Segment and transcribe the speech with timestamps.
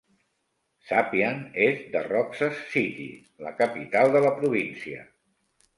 [0.91, 3.07] Sapian és de Roxas City,
[3.49, 5.09] la capital de la província.